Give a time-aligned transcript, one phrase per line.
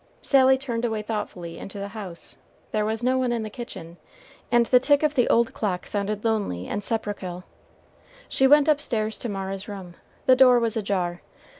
[0.23, 2.35] Sally turned away thoughtfully into the house;
[2.71, 3.97] there was no one in the kitchen,
[4.51, 7.43] and the tick of the old clock sounded lonely and sepulchral.
[8.27, 9.93] She went upstairs to Mara's room;
[10.25, 11.21] the door was ajar.